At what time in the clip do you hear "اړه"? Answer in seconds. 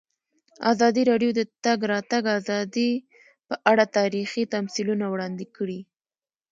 3.71-3.83